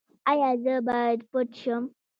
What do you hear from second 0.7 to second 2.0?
باید پټ شم؟